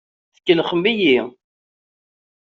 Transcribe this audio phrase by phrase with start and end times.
[0.35, 1.17] Tkellxem-iyi.